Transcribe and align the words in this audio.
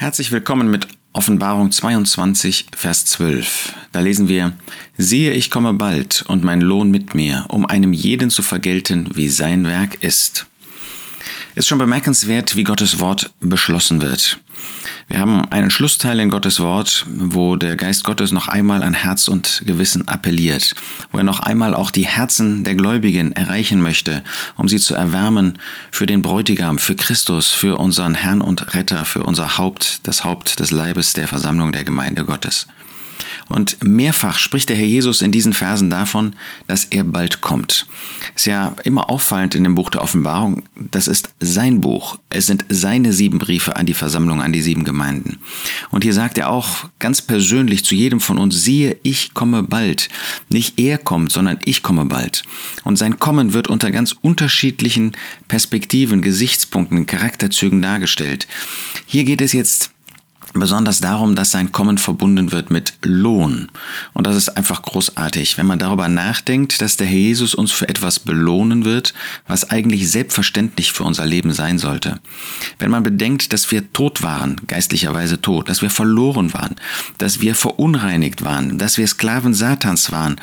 Herzlich 0.00 0.32
willkommen 0.32 0.70
mit 0.70 0.88
Offenbarung 1.12 1.70
22, 1.70 2.68
Vers 2.74 3.04
12. 3.04 3.74
Da 3.92 4.00
lesen 4.00 4.28
wir, 4.28 4.54
siehe, 4.96 5.32
ich 5.32 5.50
komme 5.50 5.74
bald 5.74 6.24
und 6.26 6.42
mein 6.42 6.62
Lohn 6.62 6.90
mit 6.90 7.14
mir, 7.14 7.44
um 7.48 7.66
einem 7.66 7.92
jeden 7.92 8.30
zu 8.30 8.40
vergelten, 8.40 9.10
wie 9.14 9.28
sein 9.28 9.66
Werk 9.66 10.02
ist. 10.02 10.46
Ist 11.54 11.68
schon 11.68 11.76
bemerkenswert, 11.76 12.56
wie 12.56 12.64
Gottes 12.64 12.98
Wort 12.98 13.30
beschlossen 13.40 14.00
wird. 14.00 14.40
Wir 15.08 15.18
haben 15.18 15.44
einen 15.50 15.70
Schlussteil 15.70 16.20
in 16.20 16.30
Gottes 16.30 16.60
Wort, 16.60 17.04
wo 17.08 17.56
der 17.56 17.74
Geist 17.74 18.04
Gottes 18.04 18.30
noch 18.30 18.46
einmal 18.46 18.84
an 18.84 18.94
Herz 18.94 19.26
und 19.26 19.62
Gewissen 19.66 20.06
appelliert, 20.06 20.74
wo 21.10 21.18
er 21.18 21.24
noch 21.24 21.40
einmal 21.40 21.74
auch 21.74 21.90
die 21.90 22.06
Herzen 22.06 22.62
der 22.62 22.76
Gläubigen 22.76 23.32
erreichen 23.32 23.82
möchte, 23.82 24.22
um 24.56 24.68
sie 24.68 24.78
zu 24.78 24.94
erwärmen 24.94 25.58
für 25.90 26.06
den 26.06 26.22
Bräutigam, 26.22 26.78
für 26.78 26.94
Christus, 26.94 27.50
für 27.50 27.78
unseren 27.78 28.14
Herrn 28.14 28.40
und 28.40 28.74
Retter, 28.74 29.04
für 29.04 29.24
unser 29.24 29.58
Haupt, 29.58 30.06
das 30.06 30.24
Haupt 30.24 30.60
des 30.60 30.70
Leibes 30.70 31.12
der 31.12 31.26
Versammlung 31.26 31.72
der 31.72 31.82
Gemeinde 31.82 32.24
Gottes. 32.24 32.68
Und 33.50 33.82
mehrfach 33.82 34.38
spricht 34.38 34.68
der 34.68 34.76
Herr 34.76 34.86
Jesus 34.86 35.22
in 35.22 35.32
diesen 35.32 35.52
Versen 35.52 35.90
davon, 35.90 36.34
dass 36.68 36.84
er 36.84 37.02
bald 37.02 37.40
kommt. 37.40 37.86
Ist 38.36 38.46
ja 38.46 38.76
immer 38.84 39.10
auffallend 39.10 39.56
in 39.56 39.64
dem 39.64 39.74
Buch 39.74 39.90
der 39.90 40.02
Offenbarung, 40.02 40.62
das 40.76 41.08
ist 41.08 41.30
sein 41.40 41.80
Buch. 41.80 42.18
Es 42.30 42.46
sind 42.46 42.64
seine 42.68 43.12
sieben 43.12 43.40
Briefe 43.40 43.74
an 43.74 43.86
die 43.86 43.94
Versammlung, 43.94 44.40
an 44.40 44.52
die 44.52 44.62
sieben 44.62 44.84
Gemeinden. 44.84 45.40
Und 45.90 46.04
hier 46.04 46.14
sagt 46.14 46.38
er 46.38 46.48
auch 46.48 46.88
ganz 47.00 47.22
persönlich 47.22 47.84
zu 47.84 47.96
jedem 47.96 48.20
von 48.20 48.38
uns, 48.38 48.62
siehe, 48.62 48.96
ich 49.02 49.34
komme 49.34 49.64
bald. 49.64 50.08
Nicht 50.48 50.78
er 50.78 50.96
kommt, 50.96 51.32
sondern 51.32 51.58
ich 51.64 51.82
komme 51.82 52.04
bald. 52.04 52.44
Und 52.84 52.98
sein 52.98 53.18
Kommen 53.18 53.52
wird 53.52 53.66
unter 53.66 53.90
ganz 53.90 54.14
unterschiedlichen 54.20 55.16
Perspektiven, 55.48 56.22
Gesichtspunkten, 56.22 57.06
Charakterzügen 57.06 57.82
dargestellt. 57.82 58.46
Hier 59.06 59.24
geht 59.24 59.40
es 59.40 59.52
jetzt 59.52 59.90
besonders 60.52 61.00
darum, 61.00 61.36
dass 61.36 61.50
sein 61.50 61.72
Kommen 61.72 61.98
verbunden 61.98 62.52
wird 62.52 62.70
mit 62.70 62.94
Lohn. 63.04 63.68
Und 64.12 64.26
das 64.26 64.36
ist 64.36 64.48
einfach 64.56 64.82
großartig, 64.82 65.58
wenn 65.58 65.66
man 65.66 65.78
darüber 65.78 66.08
nachdenkt, 66.08 66.80
dass 66.80 66.96
der 66.96 67.06
Herr 67.06 67.18
Jesus 67.18 67.54
uns 67.54 67.70
für 67.72 67.88
etwas 67.88 68.18
belohnen 68.18 68.84
wird, 68.84 69.14
was 69.46 69.70
eigentlich 69.70 70.10
selbstverständlich 70.10 70.92
für 70.92 71.04
unser 71.04 71.26
Leben 71.26 71.52
sein 71.52 71.78
sollte. 71.78 72.20
Wenn 72.78 72.90
man 72.90 73.02
bedenkt, 73.02 73.52
dass 73.52 73.70
wir 73.70 73.92
tot 73.92 74.22
waren, 74.22 74.56
geistlicherweise 74.66 75.40
tot, 75.40 75.68
dass 75.68 75.82
wir 75.82 75.90
verloren 75.90 76.52
waren, 76.52 76.76
dass 77.18 77.40
wir 77.40 77.54
verunreinigt 77.54 78.42
waren, 78.42 78.78
dass 78.78 78.98
wir 78.98 79.06
Sklaven 79.06 79.54
Satans 79.54 80.10
waren, 80.10 80.36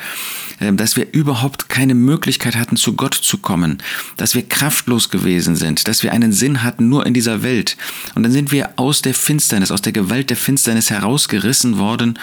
äh, 0.60 0.72
dass 0.72 0.96
wir 0.96 1.12
überhaupt 1.12 1.68
keine 1.68 1.94
Möglichkeit 1.94 2.56
hatten, 2.56 2.76
zu 2.76 2.94
Gott 2.94 3.14
zu 3.14 3.38
kommen, 3.38 3.78
dass 4.16 4.34
wir 4.34 4.48
kraftlos 4.48 5.10
gewesen 5.10 5.56
sind, 5.56 5.86
dass 5.88 6.02
wir 6.02 6.12
einen 6.12 6.32
Sinn 6.32 6.62
hatten 6.62 6.88
nur 6.88 7.06
in 7.06 7.14
dieser 7.14 7.42
Welt. 7.42 7.76
Und 8.14 8.22
dann 8.22 8.32
sind 8.32 8.52
wir 8.52 8.70
aus 8.76 9.02
der 9.02 9.14
Finsternis, 9.14 9.70
aus 9.70 9.82
der 9.82 9.92
Gewalt 9.98 10.30
der 10.30 10.36
Finsternis 10.36 10.90
herausgerissen 10.90 11.76
worden, 11.76 12.20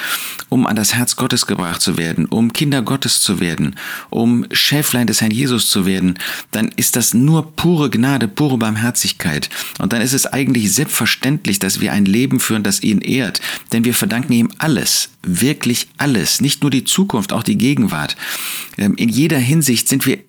um 0.47 0.65
an 0.65 0.77
das 0.77 0.93
Herz 0.93 1.17
Gottes 1.17 1.45
gebracht 1.45 1.81
zu 1.81 1.97
werden, 1.97 2.25
um 2.25 2.53
Kinder 2.53 2.81
Gottes 2.81 3.19
zu 3.19 3.41
werden, 3.41 3.75
um 4.09 4.45
Schäflein 4.51 5.07
des 5.07 5.19
Herrn 5.19 5.31
Jesus 5.31 5.67
zu 5.67 5.85
werden, 5.85 6.17
dann 6.51 6.69
ist 6.77 6.95
das 6.95 7.13
nur 7.13 7.53
pure 7.57 7.89
Gnade, 7.89 8.29
pure 8.29 8.57
Barmherzigkeit. 8.57 9.49
Und 9.79 9.91
dann 9.91 10.01
ist 10.01 10.13
es 10.13 10.25
eigentlich 10.25 10.71
selbstverständlich, 10.71 11.59
dass 11.59 11.81
wir 11.81 11.91
ein 11.91 12.05
Leben 12.05 12.39
führen, 12.39 12.63
das 12.63 12.81
ihn 12.81 13.01
ehrt, 13.01 13.41
denn 13.73 13.83
wir 13.83 13.93
verdanken 13.93 14.31
ihm 14.31 14.51
alles, 14.57 15.09
wirklich 15.21 15.89
alles, 15.97 16.39
nicht 16.39 16.61
nur 16.61 16.71
die 16.71 16.85
Zukunft, 16.85 17.33
auch 17.33 17.43
die 17.43 17.57
Gegenwart. 17.57 18.15
Ähm, 18.77 18.95
in 18.95 19.09
jeder 19.09 19.37
Hinsicht 19.37 19.89
sind 19.89 20.05
wir 20.05 20.19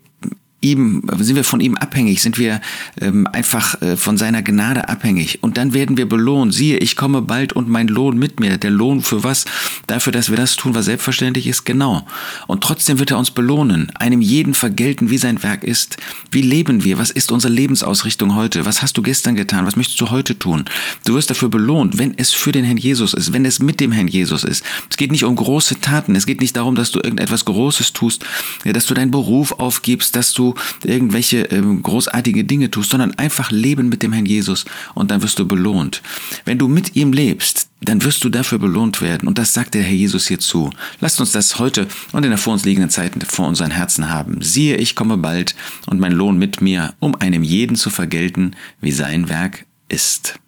ihm, 0.61 1.03
sind 1.19 1.37
wir 1.37 1.45
von 1.45 1.61
ihm 1.61 1.77
abhängig, 1.77 2.23
sind 2.23 2.39
wir 2.39 2.61
ähm, 3.01 3.27
einfach 3.27 3.81
äh, 3.83 3.97
von 3.97 4.17
seiner 4.17 4.43
Gnade 4.43 4.89
abhängig. 4.89 5.43
Und 5.43 5.59
dann 5.59 5.75
werden 5.75 5.97
wir 5.97 6.09
belohnt. 6.09 6.55
Siehe, 6.55 6.79
ich 6.79 6.97
komme 6.97 7.23
bald 7.23 7.53
und 7.53 7.69
mein 7.69 7.89
Lohn 7.89 8.19
mit 8.19 8.41
mir. 8.41 8.57
Der 8.57 8.71
Lohn 8.71 9.03
für 9.03 9.23
was? 9.23 9.45
Dafür, 9.87 10.13
dass 10.13 10.31
wir 10.31 10.37
das 10.37 10.57
tun, 10.57 10.75
was 10.75 10.87
selbstverständlich 10.87 11.47
ist, 11.47 11.65
genau. 11.65 12.07
Und 12.47 12.65
trotzdem 12.65 12.99
wird 12.99 13.11
er 13.11 13.19
uns 13.19 13.31
belohnen, 13.31 13.93
einem 13.97 14.21
jeden 14.21 14.55
vergelten, 14.55 15.11
wie 15.11 15.19
sein 15.19 15.43
Werk 15.43 15.63
ist. 15.63 15.99
Wie 16.31 16.43
leben 16.43 16.85
wir? 16.85 16.99
Was 16.99 17.11
ist 17.11 17.31
unsere 17.31 17.53
Lebensausrichtung 17.53 18.35
heute? 18.35 18.65
Was 18.65 18.83
hast 18.83 18.97
du 18.97 19.03
gestern 19.03 19.37
getan? 19.37 19.67
Was 19.67 19.77
möchtest 19.77 20.01
du 20.01 20.11
heute 20.11 20.39
tun? 20.39 20.65
Du 21.05 21.15
wirst 21.15 21.31
dafür 21.31 21.51
belohnt, 21.51 21.99
wenn 21.99 22.17
es 22.19 22.33
für 22.33 22.53
den 22.53 22.65
Herrn 22.65 22.79
Jesus 22.79 23.15
ist, 23.15 23.33
wenn 23.33 23.45
es 23.45 23.61
mit 23.61 23.79
dem 23.79 23.93
Herrn 23.93 24.09
Jesus 24.09 24.43
ist. 24.43 24.65
Es 24.91 24.97
geht 24.97 25.13
nicht 25.13 25.25
um 25.25 25.37
große 25.37 25.81
Taten. 25.81 26.17
Es 26.17 26.27
geht 26.27 26.41
nicht 26.41 26.57
darum, 26.57 26.75
dass 26.75 26.91
du 26.91 26.99
irgendetwas 26.99 27.45
Großes 27.45 27.93
tust, 27.93 28.25
dass 28.65 28.87
du 28.87 28.95
deinen 28.95 29.11
Beruf 29.11 29.53
aufgibst, 29.53 30.17
dass 30.17 30.33
du 30.33 30.56
irgendwelche 30.85 31.43
ähm, 31.45 31.83
großartige 31.83 32.45
Dinge 32.45 32.71
tust, 32.71 32.91
sondern 32.91 33.15
einfach 33.15 33.51
leben 33.51 33.89
mit 33.89 34.03
dem 34.03 34.13
Herrn 34.13 34.27
Jesus 34.27 34.65
und 34.95 35.11
dann 35.11 35.23
wirst 35.23 35.39
du 35.39 35.47
belohnt. 35.47 36.03
Wenn 36.45 36.59
du 36.59 36.69
mit 36.69 36.97
ihm 36.97 37.13
lebst, 37.13 37.69
dann 37.81 38.03
wirst 38.05 38.25
du 38.25 38.29
dafür 38.29 38.59
belohnt 38.59 39.01
werden. 39.03 39.29
Und 39.29 39.39
das 39.39 39.55
sagt 39.55 39.75
der 39.75 39.83
Herr 39.83 39.95
Jesus 39.95 40.29
hier 40.29 40.39
zu. 40.39 40.71
Lasst 41.01 41.21
uns 41.21 41.33
das 41.33 41.59
heute 41.59 41.87
und 42.13 42.25
in 42.25 42.31
der 42.31 42.39
vor 42.39 42.55
uns 42.55 42.65
liegenden 42.65 42.91
Zeit 42.91 43.13
vor 43.29 43.47
unseren 43.47 43.71
Herzen 43.71 44.09
haben. 44.09 44.41
Siehe, 44.41 44.77
ich 44.77 44.95
komme 44.95 45.17
bald 45.17 45.55
und 45.87 46.01
mein 46.01 46.13
Lohn 46.13 46.39
mit 46.39 46.61
mir, 46.61 46.95
um 46.99 47.15
einem 47.15 47.43
jeden 47.43 47.77
zu 47.77 47.91
vergelten, 47.91 48.57
wie 48.81 48.93
sein 48.93 49.29
Werk 49.29 49.67
ist. 49.89 50.39